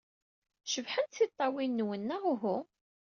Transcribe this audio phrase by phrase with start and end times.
[0.65, 2.57] Cebḥent tiṭṭawin-nwen, neɣ uhu?